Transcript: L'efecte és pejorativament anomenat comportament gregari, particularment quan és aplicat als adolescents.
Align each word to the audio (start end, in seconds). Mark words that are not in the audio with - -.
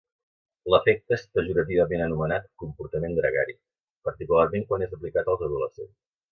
L'efecte 0.73 1.13
és 1.17 1.25
pejorativament 1.39 2.01
anomenat 2.07 2.49
comportament 2.63 3.15
gregari, 3.21 3.57
particularment 4.11 4.69
quan 4.73 4.89
és 4.89 5.01
aplicat 5.01 5.35
als 5.37 5.49
adolescents. 5.51 5.97